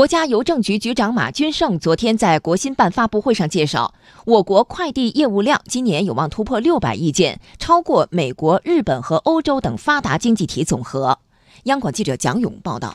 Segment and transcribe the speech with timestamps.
[0.00, 3.92] 国家邮政局局长马军胜昨天在国新办发布会上介绍，
[4.24, 11.18] 我国快递业务量今年有望突破六百亿件，超过美国、日本和欧洲等发达经济体总和。
[11.64, 12.94] 央广记者蒋勇报道。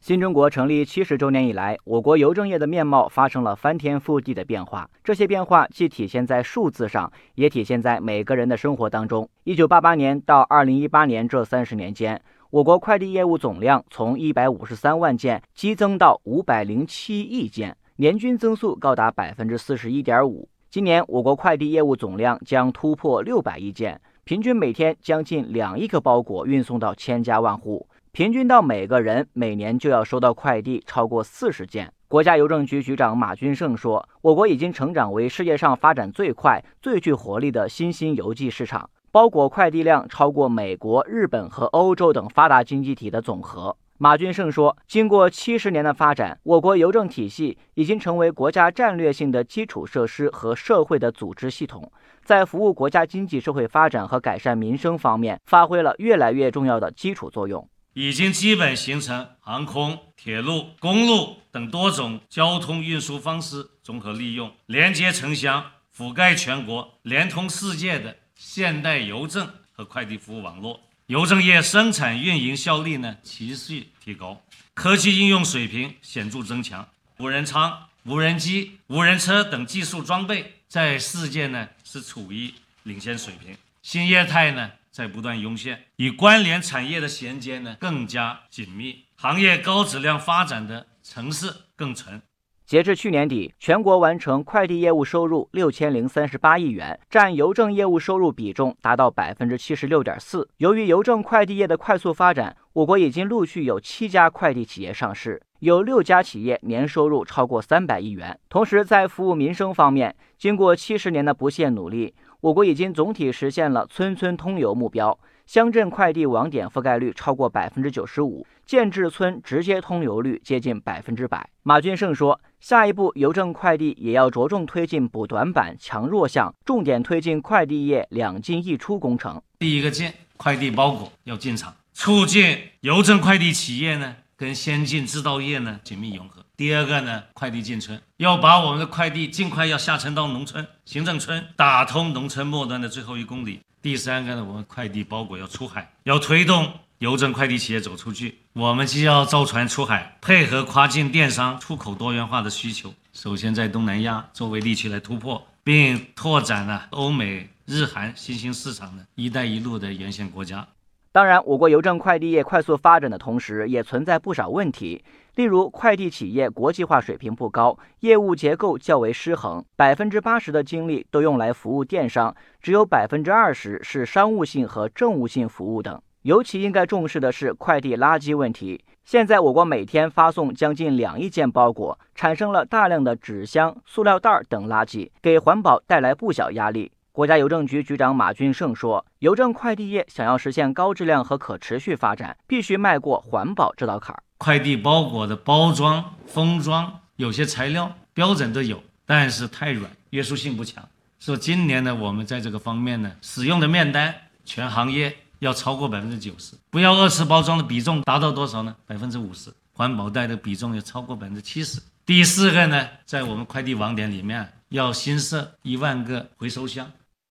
[0.00, 4.88] 新中国成立七十周年以来，我国邮政业的面貌发生了翻天覆地的变化。
[5.02, 9.28] 这些变化既体现在数字上，也体现在每个人的生活当中。
[9.42, 12.22] 一九八八年到二零一八年这三十年间，
[12.52, 20.46] 我国快递业务总量从一百五十三万件激增到五百零七亿件，年均增速高达百分之四十一点五。
[20.68, 27.88] 今年，我国快递业务总量将突破六百亿件，平均每天将近两亿个包裹运送到千家万户。
[28.10, 31.90] 平均到每个人每年就要收到快递超过四十件。
[32.06, 51.92] 国家邮政局局长马军胜说：“我国已经成长为世界上发展最快、最具活力的新兴邮寄市场，包裹快递量超过美国、日本和欧洲等发达经济体的总和。”马军胜说：“经过七十年的发展，我国邮政体系已经成为国家战略性的基础设施和社会的组织系统，
[52.24, 65.62] 在服务国家经济社会发展和改善民生方面发挥了越来越重要的基础作用。”已经基本形成航空、铁路、公路等多种交通运输方式综合利用、连接城乡、
[65.94, 70.80] 覆盖全国、连通世界的现代邮政和快递服务网络。
[71.06, 74.42] 邮政业生产运营效率呢持续提高，
[74.74, 76.86] 科技应用水平显著增强。
[77.18, 83.56] 无人仓、无人机、无人车等技术装备在世界呢是处于领先水平。
[83.80, 84.72] 新业态呢？
[84.90, 92.20] 在不断涌现，与关联产业的衔接呢更加紧密，行业高质量发展的城市更纯。
[92.64, 100.48] 截至去年底，全国完成快递业务收入六千零三十八亿元，占邮政业务收入比重达到百分之七十六点四。
[100.56, 108.36] 由于邮政快递业的快速发展，我国已经陆续有七家快递企业上市，有六家企业年收入超过三百亿元。
[108.48, 112.12] 同时，在服务民生方面，经过七十年的不懈努力。
[112.40, 121.48] 我国已经总体实现了村村通邮目标，乡镇快递网点覆盖率超过百分之九十五，建制村直接通邮率接近百分之百。
[121.62, 129.40] 马俊胜说，下一步邮政快递也要着重推进补短板、强弱项，重点推进快递业两进一出工程。
[129.60, 136.44] 第一个进，快递包裹要进场，促进邮政快递企业呢跟先进制造业呢紧密融合。
[136.56, 143.60] 第二个呢，快递进村，要把我们的快递尽快要下沉到农村、行政村，打通农村末端的最后一公里。
[143.80, 148.38] 第三个呢，我们快递包裹要出海，要推动邮政快递企业走出去。
[148.54, 160.66] 我们既要造船出海，配合跨境电商出口多元化的需求，首先在东南亚作为地区来突破，并拓展了欧美、日韩新兴市场的一带一路的沿线国家。
[161.12, 165.04] 当然，我国邮政快递业快速发展的同时，也存在不少问题。
[165.34, 176.00] 例如，快递企业国际化水平不高，业务结构较为失衡，百分之八十的精力都用来服务电商，只有百分之二十是商务性和政务性服务等。
[176.22, 178.82] 尤其应该重视的是快递垃圾问题。
[179.04, 186.92] 现在，我国每天发送将近两亿件包裹，产生了大量的纸箱、塑料袋等垃圾，给环保带来不小压力。
[187.12, 194.22] 国家邮政局局长马俊胜说：“邮政快递业想要实现高质量和可持续发展，必须迈过环保这道坎儿。
[194.38, 200.82] 快递包裹的包装、封装，有些材料标准都有，但是太软，约束性不强。
[201.20, 204.14] 说今年呢，我们在这个方面呢，使用的面单
[204.46, 208.74] 全行业要超过百分之九十，不要二次包装的比重达到多少呢？
[208.86, 211.78] 百分之五十，环保袋的比重要超过百分之七十。
[212.06, 216.90] 第四个呢，在我们快递网点里面要新设一万个回收箱。”